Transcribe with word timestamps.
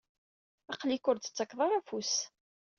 Aql-ik 0.73 1.05
ur 1.09 1.17
d-tettakeḍ 1.17 1.59
ara 1.65 1.77
afus. 1.81 2.13